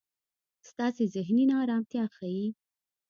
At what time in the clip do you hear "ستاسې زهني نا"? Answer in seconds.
0.69-1.55